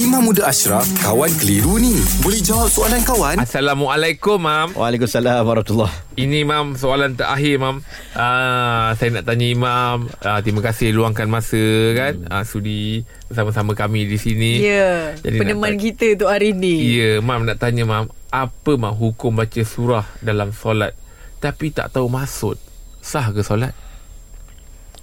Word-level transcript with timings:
Imam 0.00 0.24
Muda 0.24 0.48
Ashraf, 0.48 0.88
kawan 1.04 1.28
keliru 1.36 1.76
ni. 1.76 1.92
Boleh 2.24 2.40
jawab 2.40 2.72
soalan 2.72 3.04
kawan? 3.04 3.36
Assalamualaikum, 3.36 4.40
Mam. 4.40 4.72
Waalaikumsalam 4.72 5.44
warahmatullahi 5.44 5.92
Ini, 6.16 6.48
Mam, 6.48 6.80
soalan 6.80 7.12
terakhir, 7.12 7.60
Mam. 7.60 7.84
Uh, 8.16 8.96
saya 8.96 9.08
nak 9.12 9.28
tanya 9.28 9.46
Imam. 9.52 10.08
Uh, 10.24 10.40
terima 10.40 10.64
kasih 10.64 10.96
luangkan 10.96 11.28
masa, 11.28 11.60
kan. 11.92 12.24
Uh, 12.24 12.40
sudi 12.40 13.04
bersama-sama 13.28 13.76
kami 13.76 14.08
di 14.08 14.16
sini. 14.16 14.64
Ya, 14.64 15.12
Jadi 15.20 15.36
peneman 15.36 15.76
kita 15.76 16.16
untuk 16.16 16.32
hari 16.32 16.56
ni. 16.56 16.96
Ya, 16.96 17.20
Mam 17.20 17.44
nak 17.44 17.60
tanya, 17.60 17.84
Mam. 17.84 18.08
Apa, 18.32 18.80
Mam, 18.80 18.96
hukum 18.96 19.36
baca 19.36 19.60
surah 19.60 20.08
dalam 20.24 20.56
solat 20.56 20.96
tapi 21.42 21.74
tak 21.74 21.90
tahu 21.90 22.06
maksud? 22.06 22.54
Sah 23.02 23.34
ke 23.34 23.42
solat? 23.42 23.74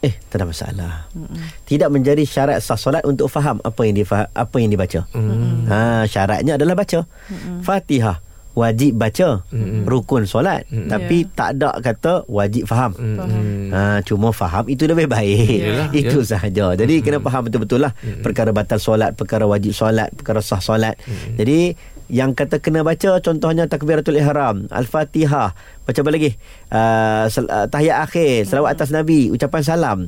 Eh 0.00 0.14
tak 0.24 0.38
ada 0.38 0.46
masalah 0.46 0.92
Mm-mm. 1.10 1.42
Tidak 1.64 1.88
menjadi 1.88 2.22
syarat 2.22 2.58
sah 2.58 2.74
solat 2.74 3.02
Untuk 3.02 3.26
faham 3.26 3.58
Apa 3.58 3.82
yang 3.82 3.94
difa- 3.94 4.28
apa 4.28 4.56
yang 4.56 4.68
dibaca 4.68 5.02
Hmm. 5.10 5.66
ha, 5.66 6.04
Syaratnya 6.04 6.54
adalah 6.54 6.74
baca 6.74 7.02
Mm-mm. 7.26 7.60
Fatihah 7.60 8.22
Wajib 8.54 8.94
baca 8.94 9.42
Mm-mm. 9.48 9.82
Rukun 9.84 10.22
solat 10.24 10.66
Mm-mm. 10.66 10.86
Tapi 10.86 11.16
Ya. 11.20 11.30
tak 11.32 11.48
ada 11.52 11.70
kata 11.76 12.12
Wajib 12.26 12.64
faham 12.64 12.94
Hmm. 12.94 13.68
Ha, 13.68 13.80
cuma 14.00 14.32
faham 14.32 14.64
itu 14.66 14.82
lebih 14.82 15.04
baik. 15.06 15.60
Yalah, 15.60 15.88
itu 16.00 16.18
ya. 16.18 16.26
sahaja. 16.26 16.66
Jadi 16.72 16.98
kena 16.98 17.20
faham 17.20 17.44
betul-betul 17.44 17.82
lah 17.82 17.92
perkara 18.18 18.48
batal 18.48 18.78
solat, 18.78 19.12
perkara 19.12 19.44
wajib 19.44 19.70
solat, 19.70 20.08
perkara 20.10 20.40
sah 20.40 20.56
solat. 20.58 20.96
Jadi 21.34 21.76
yang 22.08 22.32
kata 22.32 22.60
kena 22.60 22.80
baca 22.80 23.20
contohnya 23.20 23.68
takbiratul 23.68 24.16
ihram, 24.16 24.64
al-Fatihah, 24.72 25.52
baca 25.84 25.98
apa 26.00 26.10
lagi? 26.10 26.36
Uh, 26.72 27.24
sel- 27.28 27.52
uh, 27.52 27.68
tahiyat 27.68 28.04
akhir, 28.08 28.48
selawat 28.48 28.80
atas 28.80 28.88
nabi, 28.92 29.28
ucapan 29.28 29.60
salam. 29.60 29.98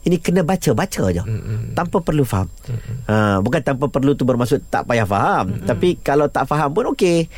Ini 0.00 0.16
kena 0.16 0.40
baca 0.40 0.72
baca 0.72 1.12
aja. 1.12 1.20
Tanpa 1.76 2.00
perlu 2.00 2.24
faham. 2.24 2.48
Ha, 3.04 3.36
bukan 3.44 3.60
tanpa 3.60 3.84
perlu 3.92 4.16
tu 4.16 4.24
bermaksud 4.24 4.64
tak 4.72 4.88
payah 4.88 5.04
faham, 5.04 5.60
tapi 5.68 6.00
kalau 6.00 6.24
tak 6.32 6.48
faham 6.48 6.72
pun 6.72 6.88
okey. 6.96 7.28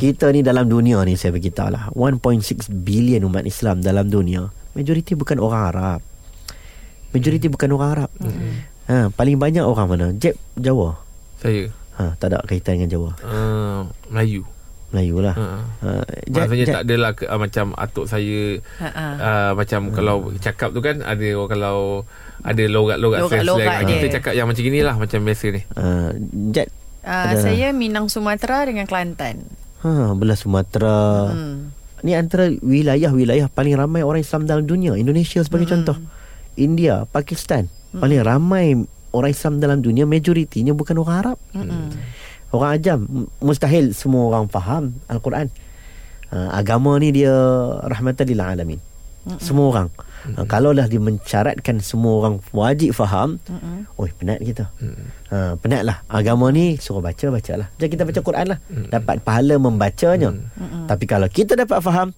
Kita 0.00 0.32
ni 0.32 0.40
dalam 0.40 0.64
dunia 0.64 1.04
ni 1.04 1.20
saya 1.20 1.36
beritahu 1.36 1.68
lah 1.68 1.92
1.6 1.92 2.72
bilion 2.72 3.20
umat 3.28 3.44
Islam 3.44 3.84
dalam 3.84 4.08
dunia. 4.08 4.48
Majoriti 4.72 5.12
bukan 5.12 5.36
orang 5.44 5.62
Arab. 5.68 6.00
Majoriti 7.12 7.52
bukan 7.52 7.68
orang 7.76 7.90
Arab. 8.00 8.10
Ha, 8.88 9.12
paling 9.12 9.36
banyak 9.36 9.64
orang 9.66 9.86
mana? 9.90 10.06
Jeb 10.16 10.40
Jawa. 10.56 10.96
Saya. 11.36 11.68
Ha, 11.96 12.12
tak 12.14 12.28
ada 12.28 12.40
kaitan 12.42 12.76
dengan 12.76 12.90
Jawa. 12.90 13.10
Uh, 13.18 13.80
Melayu. 14.08 14.44
Melayu 14.86 15.16
lah. 15.18 15.34
Ha. 15.34 15.46
Ha, 15.82 15.88
Jeb- 16.24 16.46
Maksudnya 16.46 16.62
Jeb- 16.62 16.74
tak 16.74 16.82
adalah 16.84 17.10
ke, 17.12 17.24
uh, 17.24 17.36
macam 17.36 17.66
atuk 17.74 18.04
saya 18.04 18.38
Ha-ha. 18.78 19.06
uh, 19.16 19.50
macam 19.54 19.80
Hmm. 19.82 19.92
kalau 19.92 20.16
cakap 20.36 20.70
tu 20.70 20.80
kan 20.80 21.00
ada 21.00 21.26
orang 21.32 21.50
kalau 21.50 21.78
ada 22.40 22.64
logat-logat 22.66 23.18
Logat-logat 23.20 23.82
dia. 23.82 23.96
Kita 23.96 24.08
cakap 24.14 24.32
yang 24.32 24.46
macam 24.46 24.62
inilah 24.62 24.94
macam 24.94 25.18
biasa 25.20 25.46
ni. 25.50 25.62
Ha, 25.70 25.84
Jeb 26.50 26.68
Uh, 27.00 27.30
Ada. 27.30 27.38
saya 27.40 27.70
Minang 27.70 28.06
Sumatera 28.06 28.66
dengan 28.66 28.82
Kelantan. 28.82 29.46
ha, 29.80 30.10
belah 30.12 30.34
Sumatera. 30.34 31.30
Hmm. 31.30 31.70
Ni 32.02 32.12
antara 32.12 32.50
wilayah-wilayah 32.50 33.46
paling 33.48 33.72
ramai 33.72 34.02
orang 34.02 34.20
Islam 34.20 34.42
dalam 34.42 34.62
dunia. 34.62 34.94
Indonesia 34.94 35.38
sebagai 35.38 35.66
contoh. 35.66 35.94
India, 36.54 37.06
Pakistan. 37.06 37.70
Paling 37.92 38.20
ramai 38.20 38.74
orang 39.16 39.32
Islam 39.32 39.58
dalam 39.58 39.80
dunia 39.80 40.04
majoritinya 40.04 40.76
bukan 40.76 41.00
orang 41.00 41.16
Arab. 41.24 41.38
Mm-mm. 41.56 41.96
Orang 42.52 42.70
ajam 42.76 42.98
mustahil 43.40 43.96
semua 43.96 44.30
orang 44.30 44.46
faham 44.52 44.94
al-Quran. 45.08 45.48
Ha, 46.30 46.60
agama 46.60 46.94
ni 47.00 47.10
dia 47.16 47.32
rahmatan 47.88 48.28
lil 48.28 48.42
alamin. 48.44 48.80
Semua 49.42 49.74
orang. 49.74 49.88
Ha, 50.38 50.46
kalau 50.46 50.70
dah 50.70 50.86
dia 50.86 51.02
mensyaratkan 51.02 51.82
semua 51.82 52.22
orang 52.22 52.38
wajib 52.54 52.94
faham, 52.94 53.42
Mm-mm. 53.50 53.90
oi 53.98 54.10
penat 54.14 54.38
kita. 54.44 54.70
Ha, 55.34 55.58
penatlah. 55.58 56.06
Agama 56.06 56.52
ni 56.54 56.78
suruh 56.78 57.02
baca 57.02 57.26
bacalah. 57.34 57.66
Jadi 57.80 57.88
kita 57.98 58.06
baca 58.06 58.20
Quran 58.22 58.46
lah. 58.54 58.58
Dapat 58.68 59.26
pahala 59.26 59.58
membacanya. 59.58 60.30
Tapi 60.86 61.04
kalau 61.10 61.26
kita 61.26 61.58
dapat 61.58 61.82
faham 61.82 62.14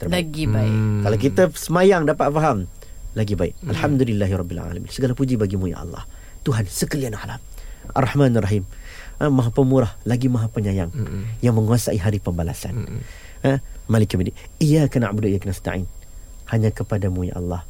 terbaik. 0.00 0.32
Lagi 0.32 0.44
baik. 0.48 0.72
Hmm. 0.72 1.00
Kalau 1.04 1.16
kita 1.20 1.42
semayang 1.52 2.02
dapat 2.08 2.32
faham 2.32 2.64
lagi 3.12 3.34
baik. 3.36 3.54
Alhamdulillahirabbil 3.68 4.58
alamin. 4.58 4.88
Segala 4.88 5.12
puji 5.12 5.36
bagimu 5.36 5.68
ya 5.68 5.84
Allah. 5.84 6.02
Tuhan 6.46 6.64
sekalian 6.64 7.16
alam. 7.16 7.40
Ar-Rahman 7.90 8.36
Ar-Rahim. 8.38 8.64
Ha, 9.20 9.28
maha 9.28 9.52
pemurah 9.52 9.92
lagi 10.08 10.32
maha 10.32 10.48
penyayang 10.48 10.88
yang 11.44 11.52
menguasai 11.52 12.00
hari 12.00 12.22
pembalasan. 12.22 13.04
Ha, 13.44 13.60
Malik 13.90 14.16
Yawmiddin. 14.16 14.32
Iyyaka 14.56 14.96
na'budu 14.96 15.28
wa 15.28 15.32
iyyaka 15.36 15.48
nasta'in. 15.52 15.84
Hanya 16.48 16.72
kepadamu 16.72 17.28
ya 17.28 17.36
Allah 17.36 17.62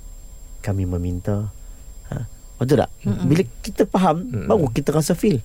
kami 0.63 0.87
meminta. 0.87 1.51
Ha, 2.13 2.23
betul 2.61 2.85
tak? 2.85 2.91
Bila 3.03 3.43
kita 3.65 3.83
faham 3.91 4.29
baru 4.47 4.71
kita 4.71 4.95
rasa 4.95 5.19
feel. 5.19 5.43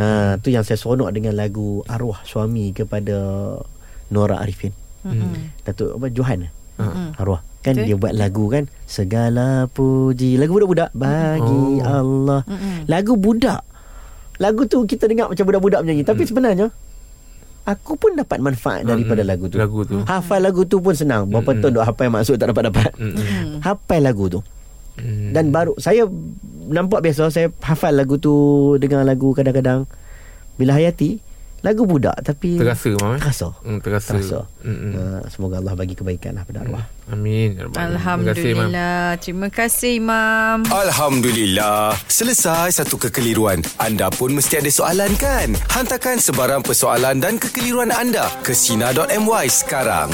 Ha, 0.00 0.36
tu 0.42 0.50
yang 0.50 0.66
saya 0.66 0.74
seronok 0.80 1.14
dengan 1.14 1.38
lagu 1.38 1.86
Arwah 1.86 2.24
Suami 2.26 2.74
kepada 2.74 3.16
Nora 4.10 4.42
Arifin. 4.42 4.74
Datuk 5.62 6.02
apa 6.02 6.06
Johan 6.10 6.50
Arwah 7.16 7.40
kan 7.58 7.74
Betul. 7.74 7.84
dia 7.84 7.96
buat 7.96 8.12
lagu 8.12 8.44
kan 8.46 8.64
segala 8.84 9.66
puji. 9.66 10.36
Lagu 10.36 10.54
budak-budak 10.54 10.90
bagi 10.92 11.60
Oh. 11.78 11.84
Allah. 11.84 12.40
Lagu 12.84 13.14
budak. 13.14 13.66
Lagu 14.38 14.64
tu 14.64 14.82
kita 14.82 15.04
dengar 15.04 15.26
macam 15.26 15.44
budak-budak 15.44 15.82
menyanyi. 15.82 16.02
Tapi 16.02 16.22
sebenarnya 16.22 16.70
aku 17.64 17.94
pun 17.94 18.14
dapat 18.14 18.38
manfaat 18.38 18.82
daripada 18.82 19.20
Mm-mm. 19.20 19.32
lagu 19.34 19.44
tu. 19.46 19.56
Lagu 19.56 19.80
tu. 19.82 19.98
hafal 20.02 20.40
lagu 20.40 20.62
tu 20.62 20.78
pun 20.78 20.94
senang. 20.94 21.26
Berapa 21.26 21.52
tahun 21.52 21.72
duk 21.72 21.84
hafal 21.84 22.08
maksud 22.08 22.34
tak 22.36 22.48
dapat 22.48 22.70
dapat 22.70 22.90
hafal 23.60 24.00
lagu 24.00 24.26
tu. 24.28 24.40
Hmm. 24.98 25.30
dan 25.30 25.54
baru 25.54 25.78
saya 25.78 26.10
nampak 26.66 26.98
biasa 27.00 27.30
saya 27.30 27.54
hafal 27.62 27.94
lagu 27.94 28.18
tu 28.18 28.34
dengar 28.76 29.06
lagu 29.06 29.30
kadang-kadang 29.30 29.86
bila 30.58 30.74
hayati 30.74 31.22
lagu 31.58 31.82
budak 31.84 32.14
tapi 32.22 32.54
terasa 32.54 32.94
mam 32.96 33.14
eh? 33.14 33.20
terasa 33.20 33.46
Hmm, 33.60 33.78
terasa. 33.82 34.10
terasa 34.14 34.38
uh, 34.62 35.20
semoga 35.26 35.58
Allah 35.58 35.74
bagi 35.74 35.92
kebaikan 35.92 36.38
lah 36.38 36.44
pada 36.46 36.62
arwah 36.62 36.84
Amin. 37.08 37.56
Ya 37.56 37.64
Rabbal 37.64 37.96
Alamin. 37.96 37.96
Terima 38.28 38.28
kasih, 38.28 38.52
Mam. 38.52 38.68
Alhamdulillah. 38.68 39.16
Terima 39.16 39.48
kasih, 39.48 39.92
Imam. 39.96 40.58
Alhamdulillah. 40.68 41.96
Selesai 42.04 42.68
satu 42.76 43.00
kekeliruan. 43.00 43.64
Anda 43.80 44.12
pun 44.12 44.36
mesti 44.36 44.60
ada 44.60 44.68
soalan 44.68 45.16
kan? 45.16 45.56
Hantarkan 45.72 46.20
sebarang 46.20 46.60
persoalan 46.60 47.16
dan 47.16 47.40
kekeliruan 47.40 47.88
anda 47.88 48.28
ke 48.44 48.52
Sina.my 48.52 49.48
sekarang. 49.48 50.12